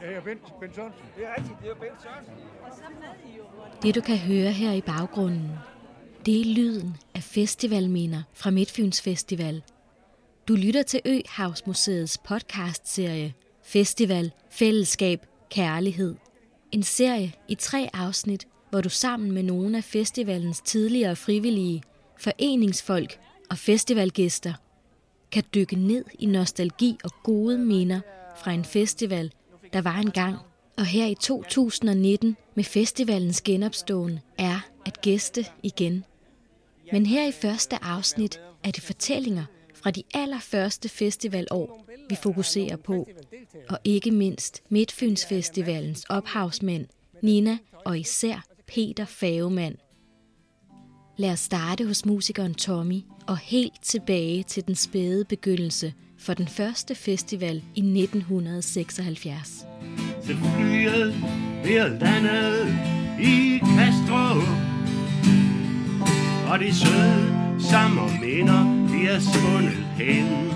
[0.00, 1.04] Ja, jeg er Bent, Bent Sørensen.
[1.16, 2.34] Det er rigtigt, det er Bent Sørensen.
[3.82, 5.50] Det du kan høre her i baggrunden,
[6.26, 9.62] det er lyden af festivalminder fra Midtfyns Festival.
[10.48, 16.14] Du lytter til Øhavsmuseets podcastserie Festival, Fællesskab, Kærlighed.
[16.72, 21.82] En serie i tre afsnit, hvor du sammen med nogle af festivalens tidligere frivillige,
[22.18, 23.18] foreningsfolk
[23.50, 24.52] og festivalgæster
[25.32, 28.00] kan dykke ned i nostalgi og gode minder
[28.36, 29.32] fra en festival,
[29.72, 30.36] der var engang.
[30.78, 36.04] Og her i 2019 med festivalens genopståen er at gæste igen.
[36.92, 43.08] Men her i første afsnit er det fortællinger fra de allerførste festivalår, vi fokuserer på.
[43.68, 46.86] Og ikke mindst Midtfyns Festivalens ophavsmænd,
[47.22, 49.76] Nina og især Peter Favemand.
[51.16, 56.48] Lad os starte hos musikeren Tommy og helt tilbage til den spæde begyndelse for den
[56.48, 59.66] første festival i 1976.
[60.22, 61.14] Så flyet
[61.62, 62.68] bliver landet
[63.20, 64.24] i Castro
[66.52, 67.26] Og de søde
[67.70, 70.46] sommerminder, de er svundet hen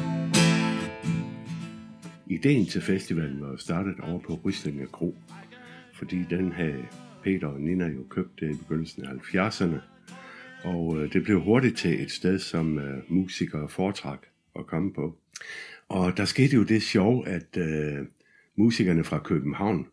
[2.27, 5.17] Ideen til festivalen var startet over på Ryslinge Kro,
[5.95, 6.85] fordi den havde
[7.23, 9.81] Peter og Nina jo købt det i begyndelsen af 70'erne.
[10.65, 14.27] Og øh, det blev hurtigt til et sted, som øh, musikere foretrak
[14.59, 15.17] at komme på.
[15.89, 18.07] Og der skete jo det sjov, at øh,
[18.57, 19.87] musikerne fra København,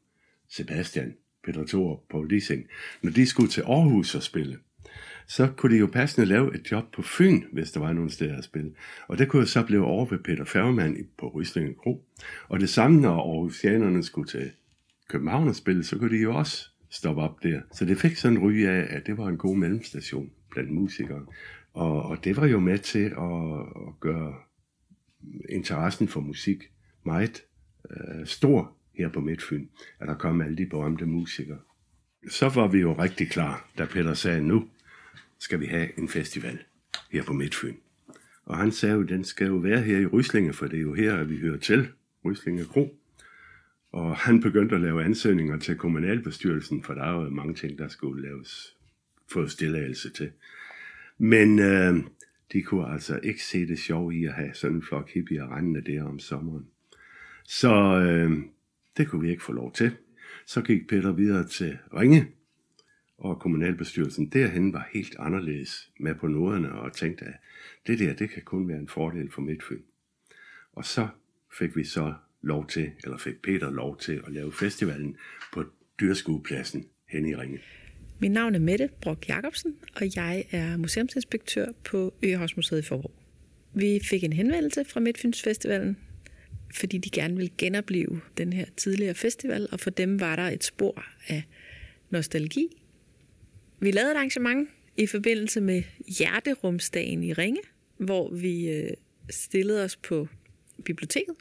[0.49, 2.65] Sebastian, Peter Thor og Paul Dissing,
[3.01, 4.57] når de skulle til Aarhus og spille,
[5.27, 8.37] så kunne de jo passende lave et job på Fyn, hvis der var nogle steder
[8.37, 8.71] at spille.
[9.07, 12.05] Og det kunne jo så blive over ved Peter Færgemann på Ryslinge Kro.
[12.47, 14.51] Og det samme, når Aarhusianerne skulle til
[15.09, 17.61] København og spille, så kunne de jo også stoppe op der.
[17.73, 21.25] Så det fik sådan en ry af, at det var en god mellemstation blandt musikere.
[21.73, 24.35] Og, og det var jo med til at, at gøre
[25.49, 26.71] interessen for musik
[27.03, 27.43] meget
[27.91, 29.67] øh, stor her på Midtfyn,
[29.99, 31.59] at der kom alle de berømte musikere.
[32.29, 34.67] Så var vi jo rigtig klar, da Peter sagde, nu
[35.39, 36.59] skal vi have en festival
[37.11, 37.75] her på Midtfyn.
[38.45, 40.93] Og han sagde jo, den skal jo være her i Ryslinge, for det er jo
[40.93, 41.87] her, at vi hører til,
[42.25, 42.97] Ryslinge Kro.
[43.91, 47.87] Og han begyndte at lave ansøgninger til kommunalbestyrelsen, for der var jo mange ting, der
[47.87, 48.77] skulle laves,
[49.31, 50.31] få stillagelse til.
[51.17, 51.95] Men øh,
[52.53, 55.81] de kunne altså ikke se det sjov i at have sådan en flok hippier rendende
[55.81, 56.67] der om sommeren.
[57.45, 58.31] Så øh,
[58.97, 59.95] det kunne vi ikke få lov til.
[60.45, 62.27] Så gik Peter videre til Ringe,
[63.17, 67.33] og kommunalbestyrelsen derhen var helt anderledes med på noderne og tænkte, at
[67.87, 69.81] det der, det kan kun være en fordel for Midtfyn.
[70.71, 71.07] Og så
[71.57, 75.17] fik vi så lov til, eller fik Peter lov til at lave festivalen
[75.53, 75.63] på
[75.99, 77.59] dyrskuepladsen hen i Ringe.
[78.19, 83.13] Mit navn er Mette Brock Jacobsen, og jeg er museumsinspektør på Øhavsmuseet i Forborg.
[83.73, 85.97] Vi fik en henvendelse fra Midtfyns Festivalen,
[86.75, 90.63] fordi de gerne ville genopleve den her tidligere festival, og for dem var der et
[90.63, 91.43] spor af
[92.09, 92.67] nostalgi.
[93.79, 95.83] Vi lavede et arrangement i forbindelse med
[96.17, 97.61] Hjerterumsdagen i Ringe,
[97.97, 98.89] hvor vi øh,
[99.29, 100.27] stillede os på
[100.85, 101.35] biblioteket.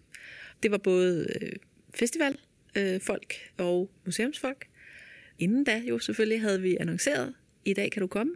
[0.63, 1.53] Det var både øh,
[1.95, 4.67] festivalfolk øh, og museumsfolk.
[5.39, 8.33] Inden da jo selvfølgelig havde vi annonceret, i dag kan du komme.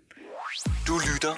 [0.87, 1.35] Du lytter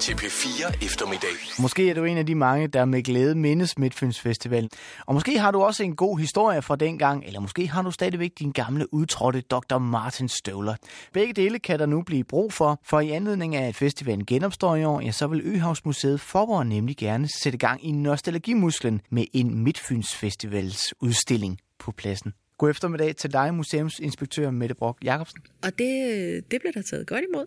[0.00, 1.62] til P4 eftermiddag.
[1.62, 4.68] Måske er du en af de mange, der med glæde mindes Midtfyns Festival.
[5.06, 8.32] Og måske har du også en god historie fra dengang, eller måske har du stadigvæk
[8.38, 9.78] din gamle udtrådte Dr.
[9.78, 10.74] Martin Støvler.
[11.12, 14.76] Begge dele kan der nu blive brug for, for i anledning af, at festivalen genopstår
[14.76, 19.64] i år, ja, så vil Øhavsmuseet Forborg nemlig gerne sætte gang i nostalgimusklen med en
[19.64, 22.32] Midtfyns Festivals udstilling på pladsen.
[22.58, 25.40] God eftermiddag til dig, museumsinspektør Mette Brock Jacobsen.
[25.62, 27.46] Og det, det blev der taget godt imod.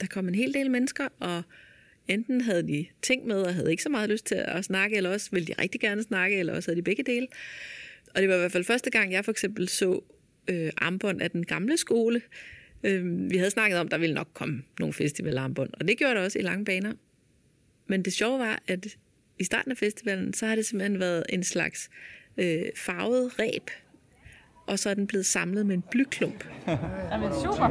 [0.00, 1.42] Der kom en hel del mennesker, og
[2.08, 5.10] enten havde de ting med og havde ikke så meget lyst til at snakke, eller
[5.10, 7.26] også ville de rigtig gerne snakke, eller også havde de begge dele.
[8.14, 10.00] Og det var i hvert fald første gang, jeg for eksempel så
[10.48, 12.22] øh, armbånd af den gamle skole.
[12.82, 16.14] Øh, vi havde snakket om, at der ville nok komme nogle festivalarmbånd, og det gjorde
[16.14, 16.92] der også i lange baner.
[17.86, 18.86] Men det sjove var, at
[19.38, 21.90] i starten af festivalen, så har det simpelthen været en slags
[22.36, 23.70] øh, farvet ræb,
[24.68, 26.44] og så er den blevet samlet med en blyklump.
[27.12, 27.68] Jamen, super.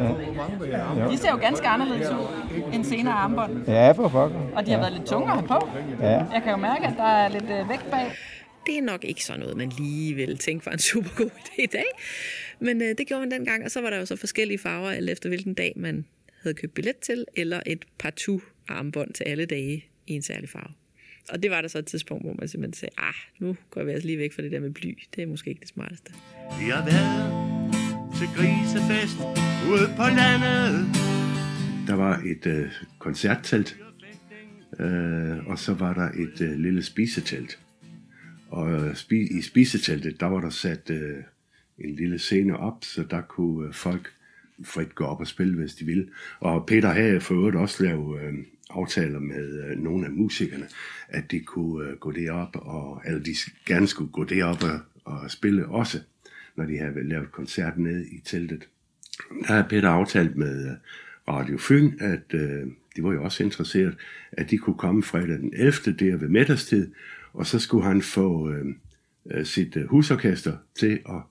[1.12, 3.68] De ser jo ganske anderledes ud end senere armbånd.
[3.68, 4.56] Ja, for fuck.
[4.56, 5.70] Og de har været lidt tungere at have på.
[6.00, 6.26] Ja.
[6.34, 8.12] Jeg kan jo mærke, at der er lidt øh, vægt bag.
[8.66, 11.64] Det er nok ikke sådan noget, man lige vil tænke var en super god idé
[11.64, 11.86] i dag.
[12.60, 15.10] Men øh, det gjorde man dengang, og så var der jo så forskellige farver, alt
[15.10, 16.06] efter hvilken dag man
[16.42, 20.74] havde købt billet til, eller et partout armbånd til alle dage i en særlig farve.
[21.30, 23.92] Og det var der så et tidspunkt, hvor man simpelthen sagde, ah, nu går vi
[23.92, 24.98] altså lige væk fra det der med bly.
[25.16, 26.14] Det er måske ikke det smarteste.
[26.60, 27.28] Vi har været
[28.18, 29.18] til grisefest
[29.72, 30.86] ude på landet.
[31.88, 33.78] Der var et øh, koncerttelt,
[34.80, 37.60] øh, og så var der et øh, lille spisetelt.
[38.50, 41.18] Og øh, spi- i spiseteltet, der var der sat øh,
[41.80, 44.14] en lille scene op, så der kunne øh, folk
[44.64, 46.08] frit gå op og spille, hvis de ville.
[46.40, 48.34] Og Peter havde for øvrigt også lavet øh,
[48.70, 50.68] aftaler med øh, nogle af musikerne,
[51.10, 53.36] at de kunne øh, gå derop, og, eller de
[53.66, 56.00] gerne skulle gå derop og, og spille også,
[56.56, 58.68] når de havde lavet koncert nede i teltet.
[59.48, 60.76] Der har Peter aftalt med øh,
[61.28, 63.98] Radio Fyn, at øh, de var jo også interesseret,
[64.32, 65.72] at de kunne komme fredag den 11.
[66.00, 66.92] der ved middagstid,
[67.34, 68.66] og så skulle han få øh,
[69.32, 71.22] øh sit øh, husorkester til at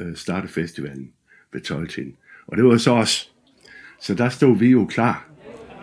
[0.00, 1.12] øh, starte festivalen
[1.52, 1.90] ved 12.
[2.46, 3.32] Og det var så os.
[4.00, 5.27] Så der stod vi jo klar.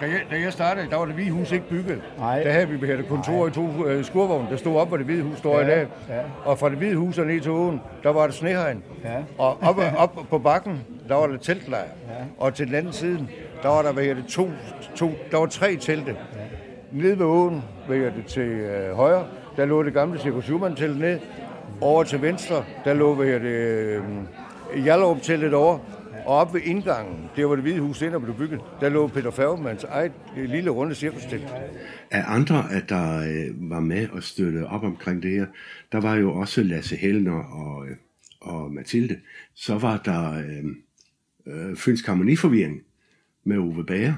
[0.02, 2.02] Da jeg, da jeg startede, der var det hvide hus ikke bygget.
[2.20, 2.44] Nej.
[2.44, 5.24] Der havde vi et kontor i to øh, skurvogne, der stod op, hvor det hvide
[5.24, 5.88] hus står Ja, i dag.
[6.10, 6.20] ja.
[6.46, 8.84] Og fra det hvide hus og ned til åen, der var der snehegn.
[9.04, 9.18] Ja.
[9.38, 11.84] Og op, op på bakken, der var der teltlejr.
[12.38, 13.28] Og til den anden side,
[13.64, 14.50] der var der hvad det, to,
[14.96, 16.16] to, der var tre telte.
[16.92, 19.24] Nede ved åen, hvad det, til øh, højre,
[19.58, 21.20] der lå det gamle Cirkus Schumann telt ned.
[21.82, 24.02] Over til venstre, der lå hvad det, øh,
[24.86, 25.78] Jallerup teltet over.
[26.26, 29.32] Og op ved indgangen, der hvor det hvide hus ender blev bygget, der lå Peter
[29.32, 31.48] Færgemanns eget lille runde cirkustelt.
[32.12, 35.46] af andre, at der øh, var med og støtte op omkring det her,
[35.92, 37.96] der var jo også Lasse Helner og, øh,
[38.42, 39.20] og Mathilde.
[39.54, 40.66] Så var der øh,
[41.48, 42.82] øh, Fyns Harmoniforvirring
[43.44, 44.14] med Uwe Bager.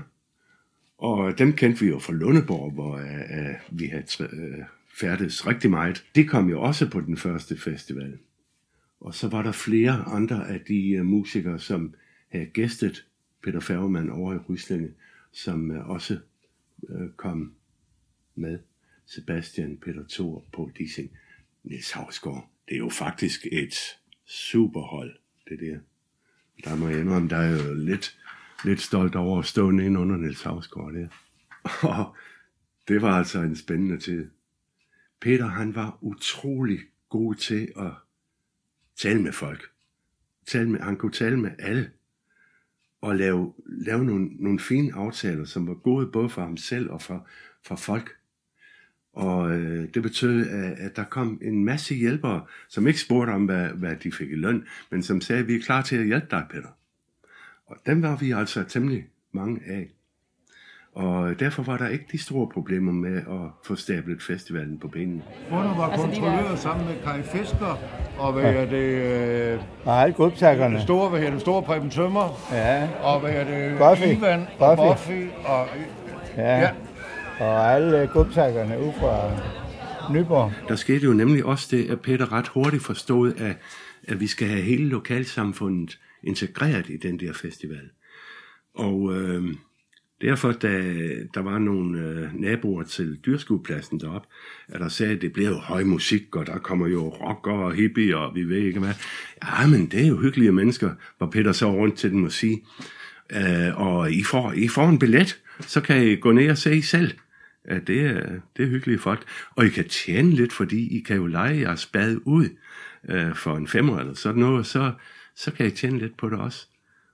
[0.98, 4.64] Og dem kendte vi jo fra Lundeborg, hvor øh, øh vi havde øh,
[5.00, 6.06] færdes rigtig meget.
[6.16, 8.18] Det kom jo også på den første festival.
[9.00, 11.94] Og så var der flere andre af de øh, musikere, som
[12.30, 13.06] havde gæstet
[13.44, 14.94] Peter Færgemann over i Ryslinge,
[15.32, 16.20] som øh, også
[16.90, 17.54] øh, kom
[18.36, 18.60] med.
[19.06, 21.12] Sebastian, Peter Thor, Paul Dissing,
[21.64, 22.50] Niels Havsgaard.
[22.70, 23.76] Det er jo faktisk et
[24.26, 25.16] superhold,
[25.50, 25.80] det der.
[26.64, 28.20] Der må jeg indrømme, der er jo lidt,
[28.66, 31.08] lidt stolt over at stå inde under Niels Havsgaard der.
[31.82, 32.16] Og
[32.88, 34.30] det var altså en spændende tid.
[35.22, 36.80] Peter, han var utrolig
[37.10, 37.92] god til at
[38.98, 39.70] tale med folk.
[40.48, 41.92] Tale med, han kunne tale med alle.
[43.02, 47.02] Og lave, lave nogle, nogle fine aftaler, som var gode både for ham selv og
[47.02, 47.28] for,
[47.64, 48.16] for folk.
[49.14, 53.46] Og øh, det betød, at, at der kom en masse hjælpere, som ikke spurgte om,
[53.46, 56.28] hvad, hvad de fik i løn, men som sagde, vi er klar til at hjælpe
[56.32, 56.70] dig, Peter.
[57.66, 59.97] Og dem var vi altså temmelig mange af.
[60.98, 65.22] Og derfor var der ikke de store problemer med at få stablet festivalen på benene.
[65.50, 67.78] Bunden var Altså, kontrollør sammen med Kai Fisker,
[68.20, 70.82] og hvad er det, øh, Nej, godtakkerne.
[70.82, 74.18] store, hvad hedder det, store Preben Tømmer, Ja, og hvad er det, Buffy.
[74.18, 75.12] Ivan, og Buffy.
[75.12, 75.68] Buffy, og
[76.38, 76.60] ja.
[76.60, 76.70] Ja.
[77.40, 79.32] Og alle godtakkerne ud fra
[80.14, 80.52] Nyborg.
[80.68, 83.58] Der skete jo nemlig også det, at Peter ret hurtigt forstod, at,
[84.08, 87.90] at vi skal have hele lokalsamfundet integreret i den der festival.
[88.76, 89.44] Og øh,
[90.22, 90.70] derfor, da
[91.34, 94.28] der var nogle øh, naboer til dyrskuepladsen derop,
[94.68, 97.74] at der sagde, at det bliver jo høj musik, og der kommer jo rocker og
[97.74, 98.94] hippie, og vi ved ikke hvad.
[99.44, 102.64] Ja, men det er jo hyggelige mennesker, var Peter så rundt til dem og sige,
[103.30, 106.76] øh, og I får, I får en billet, så kan I gå ned og se
[106.76, 107.12] I selv
[107.68, 109.24] Ja, det er, det er hyggelige folk.
[109.56, 112.50] Og I kan tjene lidt, fordi I kan jo lege jeres bad ud
[113.10, 114.94] øh, for en femmer eller sådan noget, så,
[115.36, 116.68] så kan I tjene lidt på det også.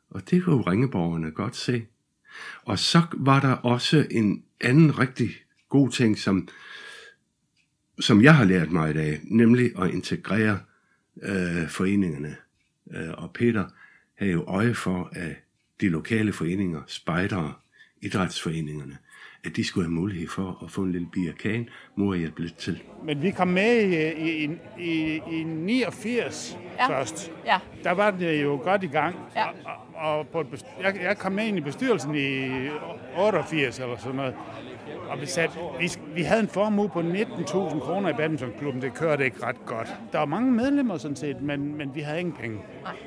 [0.10, 1.86] Og det kunne jo ringeborgerne godt se.
[2.64, 5.30] Og så var der også en anden rigtig
[5.70, 6.48] god ting, som,
[8.00, 10.60] som jeg har lært mig i dag, nemlig at integrere
[11.22, 12.36] øh, foreningerne.
[12.94, 13.66] Øh, og Peter
[14.18, 15.36] havde jo øje for, at
[15.82, 17.54] de lokale foreninger, spejdere,
[18.02, 18.98] idrætsforeningerne,
[19.46, 22.58] at de skulle have mulighed for at få en lille bier kagen, mor hjælpe lidt
[22.58, 22.82] til.
[23.04, 26.88] Men vi kom med i, i, i, i 89 Ja.
[26.90, 27.32] først.
[27.46, 27.58] Ja.
[27.84, 29.16] Der var det jo godt i gang.
[29.36, 29.46] Ja.
[29.46, 32.50] Og, og på et jeg, jeg kom med ind i bestyrelsen i
[33.18, 34.36] 88 eller sådan noget.
[35.14, 38.82] Og vi, satte, vi, vi havde en formue på 19.000 kroner i badmintonklubben.
[38.82, 39.96] Det kørte ikke ret godt.
[40.12, 42.60] Der var mange medlemmer sådan set, men, men vi havde ingen penge.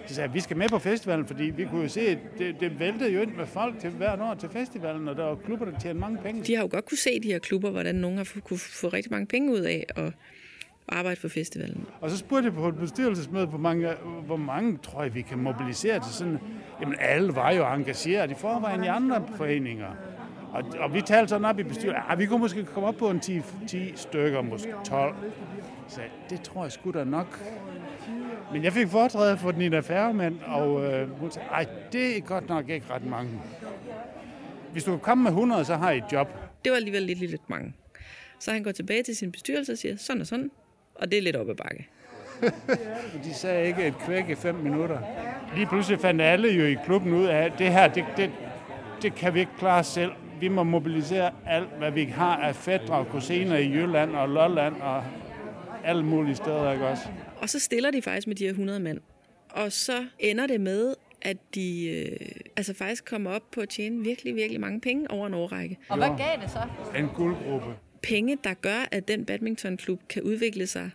[0.06, 2.78] Så sagde vi skal med på festivalen, fordi vi kunne jo se, at det, det
[2.78, 5.78] væltede jo ind med folk til hvert år til festivalen, og der var klubber, der
[5.78, 6.42] tjente mange penge.
[6.42, 9.12] De har jo godt kunne se de her klubber, hvordan nogen har kunne få rigtig
[9.12, 10.12] mange penge ud af at
[10.88, 11.86] arbejde for festivalen.
[12.00, 13.88] Og så spurgte jeg på et bestyrelsesmøde, hvor mange,
[14.26, 16.38] hvor mange tror jeg, vi kan mobilisere til sådan...
[16.80, 19.88] Jamen, alle var jo engageret i forvejen i andre foreninger.
[20.52, 23.10] Og, og vi talte sådan op i bestyrelsen, at vi kunne måske komme op på
[23.10, 25.14] en 10, 10 stykker, måske 12.
[25.88, 26.00] Så
[26.30, 27.44] det tror jeg sgu da nok.
[28.52, 32.48] Men jeg fik foretræde for Nina Færgemann, og øh, hun sagde, ej, det er godt
[32.48, 33.30] nok ikke ret mange.
[34.72, 36.28] Hvis du kan komme med 100, så har I et job.
[36.64, 37.74] Det var alligevel lidt, lidt, lidt mange.
[38.40, 40.50] Så han går tilbage til sin bestyrelse og siger, sådan og sådan,
[40.94, 41.88] og det er lidt op ad bakke.
[43.24, 44.98] De sagde ikke et kvæk i fem minutter.
[45.54, 48.30] Lige pludselig fandt alle jo i klubben ud af, at det her, det, det,
[49.02, 50.12] det kan vi ikke klare selv.
[50.40, 54.74] Vi må mobilisere alt, hvad vi har af fædre og kusiner i Jylland og Lolland
[54.80, 55.04] og
[55.84, 57.02] alle mulige steder, ikke også?
[57.36, 59.00] Og så stiller de faktisk med de her 100 mand.
[59.50, 64.04] Og så ender det med, at de øh, altså faktisk kommer op på at tjene
[64.04, 65.78] virkelig, virkelig mange penge over en årrække.
[65.88, 66.58] Og hvad gav det så?
[66.98, 67.66] En guldgruppe.
[68.02, 70.90] Penge, der gør, at den badmintonklub kan udvikle sig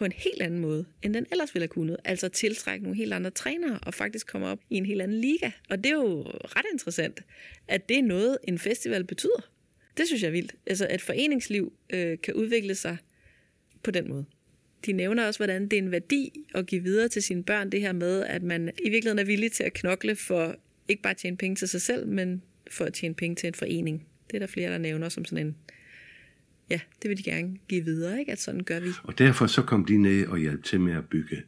[0.00, 1.96] på en helt anden måde, end den ellers ville have kunnet.
[2.04, 5.50] Altså tiltrække nogle helt andre trænere og faktisk komme op i en helt anden liga.
[5.70, 7.20] Og det er jo ret interessant,
[7.68, 9.50] at det er noget, en festival betyder.
[9.96, 10.54] Det synes jeg er vildt.
[10.66, 12.96] Altså, at foreningsliv øh, kan udvikle sig
[13.82, 14.24] på den måde.
[14.86, 17.80] De nævner også, hvordan det er en værdi at give videre til sine børn, det
[17.80, 20.56] her med, at man i virkeligheden er villig til at knokle for
[20.88, 23.54] ikke bare at tjene penge til sig selv, men for at tjene penge til en
[23.54, 24.06] forening.
[24.30, 25.56] Det er der flere, der nævner som sådan en,
[26.70, 28.32] ja, det vil de gerne give videre, ikke?
[28.32, 28.88] at sådan gør vi.
[29.02, 31.42] Og derfor så kom de ned og hjalp til med at bygge,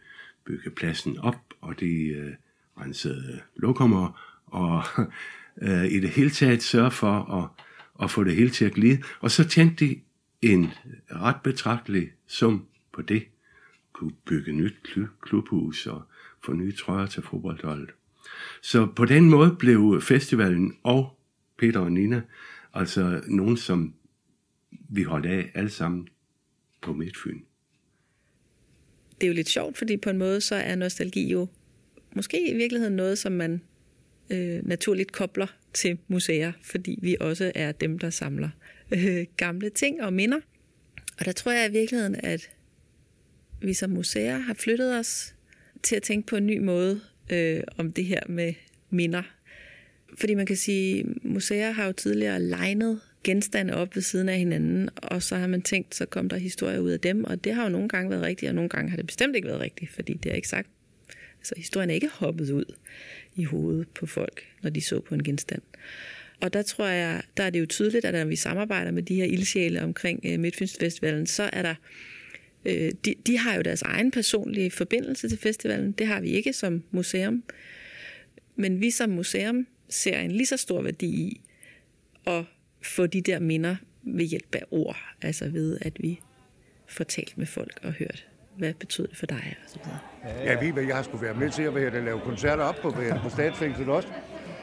[0.44, 2.32] bygge pladsen op, og de øh,
[2.80, 4.82] rensede lokummer, og
[5.68, 7.64] øh, i det hele taget sørge for at,
[8.04, 9.02] at få det hele til at glide.
[9.20, 10.00] Og så tjente de
[10.42, 10.70] en
[11.10, 13.24] ret betragtelig sum på det.
[13.92, 14.74] Kunne bygge nyt
[15.22, 16.02] klubhus og
[16.44, 17.90] få nye trøjer til fodboldholdet.
[18.62, 21.18] Så på den måde blev festivalen og
[21.58, 22.22] Peter og Nina
[22.74, 23.94] altså nogen, som
[24.88, 26.08] vi holdt af alle sammen
[26.82, 27.40] på Midtfyn.
[29.20, 31.46] Det er jo lidt sjovt, fordi på en måde så er nostalgi jo
[32.16, 33.62] måske i virkeligheden noget, som man
[34.30, 38.48] øh, naturligt kobler til museer, fordi vi også er dem, der samler
[38.92, 40.40] øh, gamle ting og minder.
[41.18, 42.50] Og der tror jeg i virkeligheden, at
[43.62, 45.34] vi som museer har flyttet os
[45.82, 47.00] til at tænke på en ny måde
[47.32, 48.54] øh, om det her med
[48.90, 49.22] minder.
[50.18, 54.88] Fordi man kan sige, museer har jo tidligere legnet genstande op ved siden af hinanden,
[54.96, 57.62] og så har man tænkt, så kom der historier ud af dem, og det har
[57.62, 60.14] jo nogle gange været rigtigt, og nogle gange har det bestemt ikke været rigtigt, fordi
[60.14, 60.68] det er ikke sagt.
[61.38, 62.74] Altså historien er ikke hoppet ud
[63.36, 65.62] i hovedet på folk, når de så på en genstand.
[66.40, 69.14] Og der tror jeg, der er det jo tydeligt, at når vi samarbejder med de
[69.14, 71.74] her ildsjæle omkring øh, Midtfynsfestivalen, så er der
[72.64, 75.92] øh, de, de har jo deres egen personlige forbindelse til festivalen.
[75.92, 77.42] Det har vi ikke som museum.
[78.56, 81.40] Men vi som museum ser en lige så stor værdi i
[82.26, 82.44] at
[82.84, 84.96] få de der minder ved hjælp af ord.
[85.22, 86.20] Altså ved, at vi
[86.88, 89.56] får talt med folk og hørt, hvad betyder det for dig?
[89.64, 89.98] Og så videre.
[90.44, 92.90] Ja, vi, jeg har skulle være med til at, at lave koncerter op på,
[93.22, 94.08] på statsfængslet også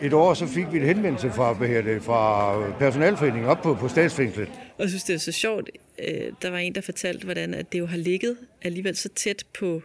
[0.01, 3.87] et år, så fik vi et henvendelse fra, hvad det, fra personalforeningen op på, på
[3.87, 4.47] statsfængslet.
[4.47, 5.69] Og jeg synes, det er så sjovt.
[6.07, 9.45] Øh, der var en, der fortalte, hvordan at det jo har ligget alligevel så tæt
[9.59, 9.81] på,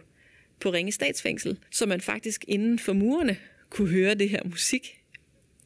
[0.59, 3.37] på Ringe Statsfængsel, så man faktisk inden for murene
[3.69, 5.01] kunne høre det her musik.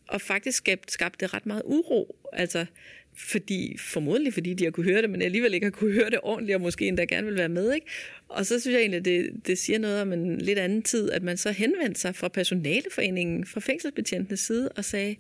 [0.10, 2.16] Og faktisk skabte, skabte det ret meget uro.
[2.34, 2.66] Altså,
[3.14, 6.20] fordi, formodentlig fordi de har kunne høre det, men alligevel ikke har kunne høre det
[6.24, 7.74] ordentligt, og måske endda gerne vil være med.
[7.74, 7.88] Ikke?
[8.28, 11.24] Og så synes jeg egentlig, det, det siger noget om en lidt anden tid, at
[11.24, 15.16] man så henvendte sig fra personaleforeningen, fra fængselsbetjentenes side, og sagde,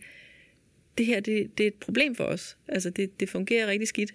[0.98, 2.58] det her det, det er et problem for os.
[2.68, 4.14] Altså, det, det fungerer rigtig skidt.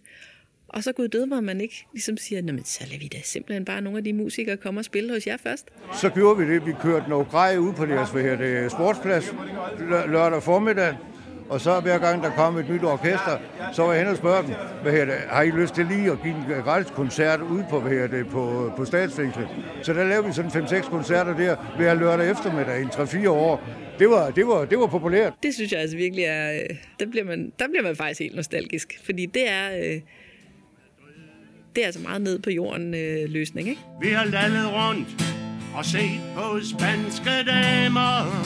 [0.75, 3.19] Og så gud døde mig, at man ikke ligesom siger, men så lader vi da
[3.25, 5.69] simpelthen bare nogle af de musikere komme og spille hos jer først.
[6.01, 6.67] Så gjorde vi det.
[6.67, 9.35] Vi kørte noget grej ud på deres hvad her, det, sportsplads
[10.09, 10.97] lørdag formiddag.
[11.49, 13.39] Og så hver gang der kom et nyt orkester,
[13.73, 16.11] så var jeg hen og spørge dem, hvad her det, har I lyst til lige
[16.11, 19.49] at give en gratis koncert ud på, hvad her det, på, på statsfængslet?
[19.83, 23.69] Så der lavede vi sådan 5-6 koncerter der hver lørdag eftermiddag i 3-4 år.
[23.99, 25.33] Det var, det, var, det var populært.
[25.43, 28.37] Det synes jeg altså virkelig er, øh, der bliver man, der bliver man faktisk helt
[28.37, 30.01] nostalgisk, fordi det er, øh,
[31.75, 33.81] det er altså meget ned på jorden øh, løsning, ikke?
[34.01, 35.09] Vi har landet rundt
[35.75, 38.45] og set på spanske damer.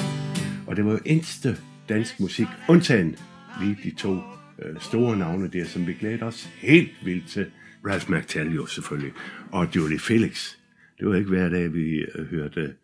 [0.66, 1.56] Og det var jo eneste
[1.88, 3.16] dansk musik, undtagen
[3.60, 4.18] lige de to
[4.62, 7.46] øh, store navne der, som vi glæder os helt vildt til.
[7.86, 9.12] Ralph McTellio selvfølgelig,
[9.52, 10.54] og Julie Felix.
[10.98, 12.74] Det var ikke hver dag, vi øh, hørte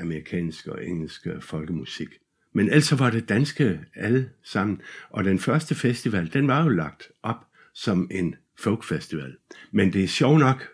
[0.00, 2.08] amerikansk og engelsk øh, folkemusik.
[2.54, 4.80] Men altså var det danske alle sammen.
[5.10, 7.36] Og den første festival, den var jo lagt op
[7.74, 9.36] som en folkfestival.
[9.70, 10.68] Men det er sjovt nok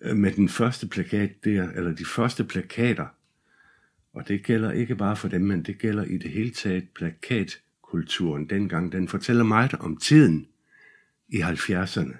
[0.00, 3.06] øh, med den første plakat der, eller de første plakater,
[4.14, 8.50] og det gælder ikke bare for dem, men det gælder i det hele taget plakatkulturen
[8.50, 8.92] dengang.
[8.92, 10.46] Den fortæller meget om tiden
[11.28, 12.16] i 70'erne.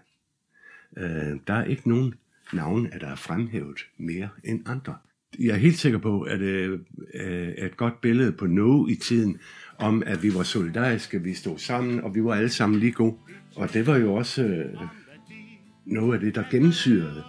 [0.97, 2.15] Øh, der er ikke nogen
[2.53, 4.97] navn, der er fremhævet mere end andre.
[5.39, 9.39] Jeg er helt sikker på, at det er et godt billede på noget i tiden,
[9.79, 13.17] om at vi var solidariske, vi stod sammen, og vi var alle sammen lige gode.
[13.57, 14.81] Og det var jo også øh,
[15.87, 17.25] noget af det, der gennemsyrede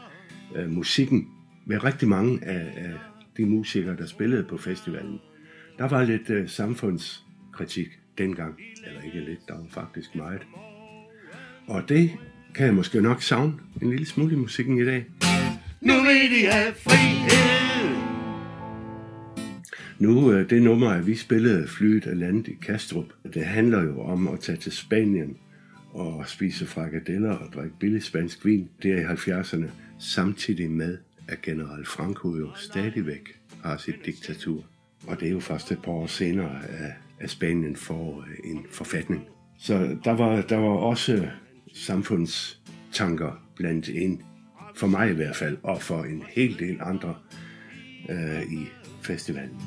[0.55, 1.27] øh, musikken
[1.65, 2.93] med rigtig mange af, af
[3.37, 5.19] de musikere, der spillede på festivalen.
[5.77, 8.55] Der var lidt øh, samfundskritik dengang,
[8.87, 10.41] eller ikke lidt, der var faktisk meget.
[11.67, 12.11] Og det
[12.55, 15.05] kan jeg måske nok savne en lille smule i musikken i dag.
[15.81, 17.95] Nu vil de have frihed!
[19.99, 24.01] Nu, øh, det nummer, at vi spillede flyet af landet i Kastrup, det handler jo
[24.01, 25.37] om at tage til Spanien
[25.95, 28.69] og spise frikadeller og drikke billig spansk vin.
[28.83, 30.97] der i 70'erne, samtidig med,
[31.27, 34.63] at general Franco jo stadigvæk har sit diktatur.
[35.07, 36.59] Og det er jo først et par år senere,
[37.19, 39.23] at Spanien får øh, en forfatning.
[39.59, 41.27] Så der var, der var også
[41.73, 44.19] samfundstanker blandt ind,
[44.75, 47.15] for mig i hvert fald, og for en hel del andre
[48.09, 48.65] øh, i
[49.01, 49.61] festivalen.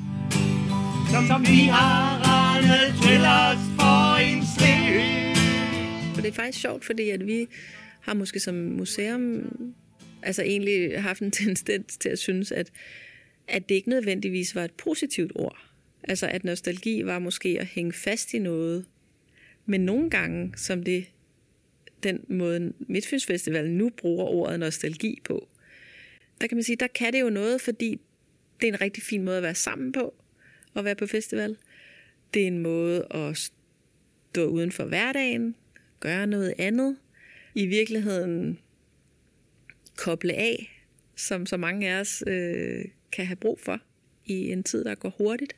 [1.27, 2.61] Som vi har
[3.01, 5.28] til os for en Og
[6.21, 7.47] det er faktisk sjovt, fordi at vi
[8.01, 9.53] har måske som museum
[10.21, 12.71] altså egentlig haft en tendens til at synes, at,
[13.47, 15.57] at det ikke nødvendigvis var et positivt ord.
[16.03, 18.85] Altså at nostalgi var måske at hænge fast i noget.
[19.65, 21.05] Men nogle gange, som det
[22.03, 25.47] den måde Midtfynsfestivalen nu bruger ordet nostalgi på,
[26.41, 27.99] der kan man sige, der kan det jo noget, fordi
[28.61, 30.13] det er en rigtig fin måde at være sammen på,
[30.75, 31.57] at være på festival.
[32.33, 33.51] Det er en måde at
[34.31, 35.55] stå uden for hverdagen,
[35.99, 36.97] gøre noget andet.
[37.55, 38.59] I virkeligheden
[39.97, 43.79] koble af, som så mange af os øh, kan have brug for
[44.25, 45.55] i en tid, der går hurtigt.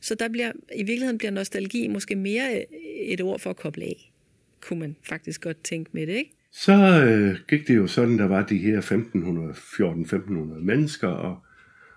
[0.00, 3.84] Så der bliver, i virkeligheden bliver nostalgi måske mere øh, et ord for at koble
[3.84, 4.12] af.
[4.60, 6.32] Kunne man faktisk godt tænke med det, ikke?
[6.52, 11.38] Så øh, gik det jo sådan, der var de her 1500, 14-1500 mennesker, og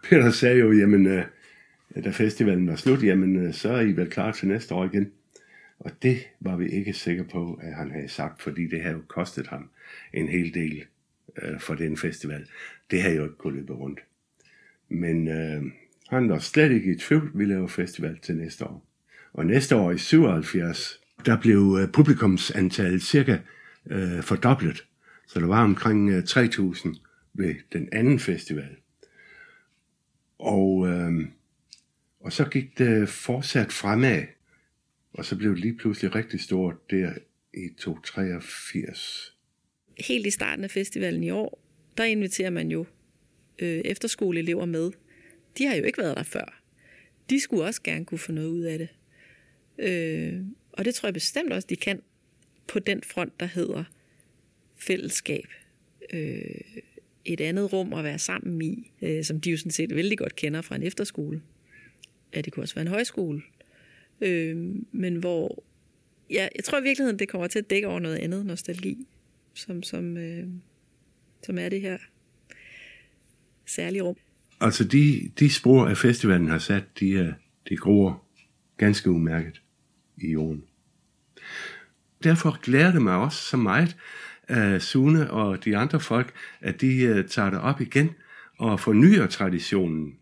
[0.04, 1.24] Peter sagde jo, jamen, øh,
[2.04, 5.12] da festivalen var slut, jamen, øh, så er I vel klar til næste år igen.
[5.80, 9.02] Og det var vi ikke sikre på, at han havde sagt, fordi det havde jo
[9.08, 9.70] kostet ham
[10.14, 10.86] en hel del
[11.42, 12.48] øh, for den festival.
[12.92, 14.00] Det havde jo ikke kunnet løbe rundt.
[14.90, 15.64] Men øh,
[16.10, 18.86] han var slet ikke i tvivl, vi laver festival til næste år.
[19.34, 23.38] Og næste år i 77, der blev øh, publikumsantallet cirka
[23.86, 24.86] øh, fordoblet.
[25.28, 27.00] Så der var omkring øh, 3.000
[27.34, 28.76] ved den anden festival.
[30.40, 31.28] Og, øh,
[32.20, 34.24] og så gik det fortsat fremad.
[35.20, 37.14] Og så blev det lige pludselig rigtig stort der
[37.54, 39.34] i 283.
[40.00, 41.62] Helt i starten af festivalen i år,
[41.98, 42.86] der inviterer man jo
[43.60, 44.92] øh, efterskoleelever med.
[45.58, 46.62] De har jo ikke været der før.
[47.30, 48.90] De skulle også gerne kunne få noget ud af det.
[49.80, 50.42] Øh,
[50.72, 52.02] og det tror jeg bestemt også, de kan
[52.68, 53.84] på den front, der hedder
[54.78, 55.48] fællesskab.
[56.14, 56.62] Øh,
[57.26, 60.36] et andet rum at være sammen i, øh, som de jo sådan set vældig godt
[60.36, 61.42] kender fra en efterskole.
[62.36, 63.42] Ja, det kunne også være en højskole.
[64.22, 64.58] Øh,
[64.92, 65.64] men hvor,
[66.30, 69.08] ja, jeg tror i virkeligheden, det kommer til at dække over noget andet nostalgi,
[69.54, 70.48] som, som, øh,
[71.44, 71.98] som er det her
[73.66, 74.16] særlige rum.
[74.62, 77.34] Altså de, de spor, af festivalen har sat, de, er,
[77.70, 78.24] de gror
[78.78, 79.62] ganske umærket
[80.18, 80.64] i jorden.
[82.24, 83.98] Derfor glæder det mig også så meget,
[84.44, 88.10] at Sune og de andre folk, at de uh, tager det op igen
[88.58, 90.16] og fornyer traditionen,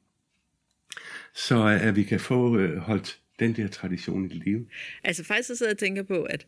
[1.36, 4.68] så at vi kan få uh, holdt den der tradition i live.
[5.04, 6.48] Altså faktisk så sidder jeg og tænker på, at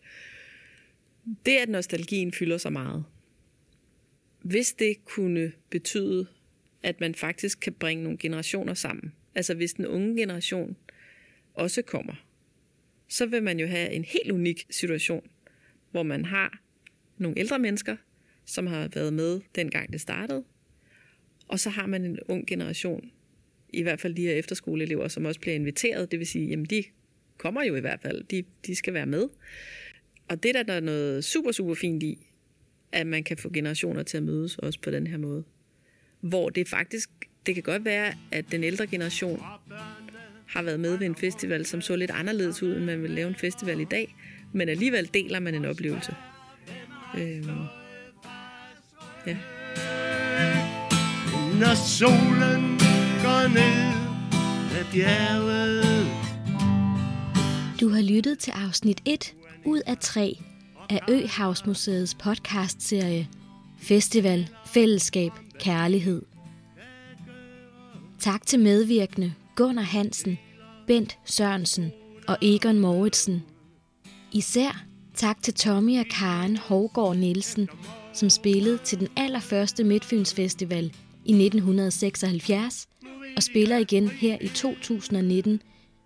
[1.46, 3.06] det, at nostalgien fylder så meget,
[4.42, 6.28] hvis det kunne betyde,
[6.84, 10.78] at man faktisk kan bringe nogle generationer sammen, altså hvis den unge generation
[11.54, 12.14] også kommer,
[13.08, 15.30] så vil man jo have en helt unik situation,
[15.92, 16.62] hvor man har
[17.18, 17.96] nogle ældre mennesker,
[18.46, 20.44] som har været med dengang det startede,
[21.48, 23.12] og så har man en ung generation,
[23.74, 26.84] i hvert fald de her efterskoleelever, som også bliver inviteret, det vil sige, jamen de
[27.38, 29.28] kommer jo i hvert fald, de, de skal være med.
[30.28, 32.28] Og det der, der er noget super, super fint i,
[32.92, 35.44] at man kan få generationer til at mødes også på den her måde.
[36.22, 37.10] Hvor det faktisk,
[37.46, 39.42] det kan godt være, at den ældre generation
[40.48, 43.28] har været med ved en festival, som så lidt anderledes ud, end man vil lave
[43.28, 44.16] en festival i dag,
[44.54, 46.16] men alligevel deler man en oplevelse.
[47.18, 47.50] Øhm,
[49.28, 49.38] ja.
[51.60, 52.69] Når solen
[53.54, 53.94] ned
[54.80, 56.08] af bjerget.
[57.82, 59.34] Du har lyttet til afsnit 1
[59.66, 60.38] ud af 3
[60.90, 63.28] af Øhavsmuseets podcastserie
[63.78, 66.22] Festival, Fællesskab, Kærlighed.
[68.20, 70.38] Tak til medvirkende Gunnar Hansen,
[70.88, 71.92] Bent Sørensen
[72.28, 73.44] og Egon Mauritsen.
[74.32, 74.84] Især
[75.16, 77.70] tak til Tommy og Karen Hågård Nielsen,
[78.14, 80.94] som spillede til den allerførste Midtfyns Festival
[81.30, 82.88] i 1976
[83.38, 85.62] og spiller igen her i 2019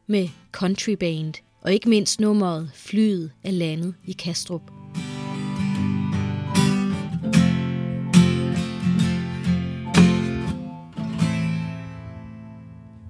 [0.08, 4.62] med Country Band og ikke mindst nummeret Flyet er landet i Kastrup.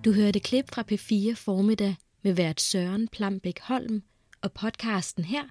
[0.05, 4.03] Du hørte klip fra P4 formiddag med vært Søren Plambæk Holm,
[4.41, 5.43] og podcasten her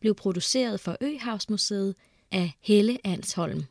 [0.00, 1.94] blev produceret for Øhavsmuseet
[2.32, 3.64] af Helle Ansholm.